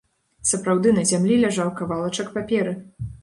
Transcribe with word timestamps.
Сапраўды, 0.51 0.93
на 0.95 1.03
зямлі 1.11 1.37
ляжаў 1.43 1.69
кавалачак 1.81 2.33
паперы. 2.39 2.73